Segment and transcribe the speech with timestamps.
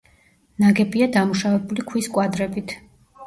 [0.63, 2.75] ნაგებია დამუშავებული ქვის კვადრებით.